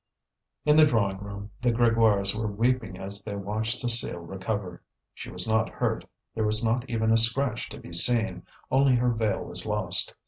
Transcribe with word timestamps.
In 0.65 0.77
the 0.77 0.85
drawing 0.87 1.19
room, 1.19 1.51
the 1.61 1.69
Grégoires 1.71 2.33
were 2.35 2.47
weeping 2.51 2.97
as 2.97 3.21
they 3.21 3.35
watched 3.35 3.85
Cécile 3.85 4.27
recover. 4.27 4.81
She 5.13 5.29
was 5.29 5.47
not 5.47 5.69
hurt, 5.69 6.05
there 6.33 6.43
was 6.43 6.63
not 6.63 6.89
even 6.89 7.11
a 7.11 7.17
scratch 7.17 7.69
to 7.69 7.77
be 7.77 7.93
seen, 7.93 8.47
only 8.71 8.95
her 8.95 9.11
veil 9.11 9.43
was 9.43 9.63
lost. 9.67 10.15